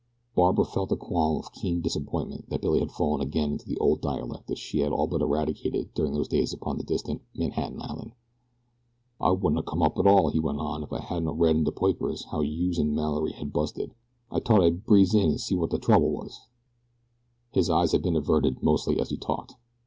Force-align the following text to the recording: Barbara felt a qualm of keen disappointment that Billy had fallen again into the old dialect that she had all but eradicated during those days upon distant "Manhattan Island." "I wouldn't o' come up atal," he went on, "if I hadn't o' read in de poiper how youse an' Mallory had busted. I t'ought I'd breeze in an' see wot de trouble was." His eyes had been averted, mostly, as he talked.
Barbara 0.33 0.65
felt 0.65 0.91
a 0.91 0.95
qualm 0.95 1.37
of 1.37 1.51
keen 1.51 1.79
disappointment 1.79 2.49
that 2.49 2.59
Billy 2.63 2.79
had 2.79 2.89
fallen 2.91 3.21
again 3.21 3.51
into 3.51 3.67
the 3.67 3.77
old 3.77 4.01
dialect 4.01 4.47
that 4.47 4.57
she 4.57 4.79
had 4.79 4.91
all 4.91 5.05
but 5.05 5.21
eradicated 5.21 5.93
during 5.93 6.13
those 6.15 6.27
days 6.27 6.53
upon 6.53 6.79
distant 6.79 7.21
"Manhattan 7.35 7.79
Island." 7.83 8.13
"I 9.19 9.29
wouldn't 9.29 9.59
o' 9.59 9.61
come 9.61 9.83
up 9.83 9.97
atal," 9.97 10.31
he 10.31 10.39
went 10.39 10.57
on, 10.57 10.81
"if 10.81 10.91
I 10.91 11.01
hadn't 11.01 11.27
o' 11.29 11.33
read 11.33 11.55
in 11.57 11.65
de 11.65 11.71
poiper 11.71 12.11
how 12.31 12.41
youse 12.41 12.79
an' 12.79 12.95
Mallory 12.95 13.33
had 13.33 13.53
busted. 13.53 13.93
I 14.31 14.39
t'ought 14.39 14.63
I'd 14.63 14.87
breeze 14.87 15.13
in 15.13 15.29
an' 15.33 15.37
see 15.37 15.53
wot 15.55 15.69
de 15.69 15.77
trouble 15.77 16.09
was." 16.09 16.47
His 17.51 17.69
eyes 17.69 17.91
had 17.91 18.01
been 18.01 18.15
averted, 18.15 18.63
mostly, 18.63 18.99
as 18.99 19.11
he 19.11 19.17
talked. 19.17 19.53